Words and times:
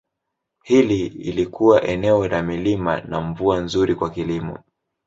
Hili 0.63 1.09
lilikuwa 1.09 1.83
eneo 1.83 2.27
la 2.27 2.43
milima 2.43 3.01
na 3.01 3.21
mvua 3.21 3.59
nzuri 3.59 3.95
kwa 3.95 4.09
kilimo. 4.09 4.57